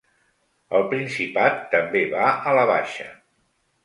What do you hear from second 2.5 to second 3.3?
la baixa.